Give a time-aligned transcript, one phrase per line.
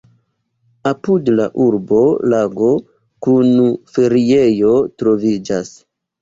[0.91, 1.99] Apud la urbo
[2.33, 2.71] lago
[3.27, 3.53] kun
[3.99, 5.71] feriejo troviĝas.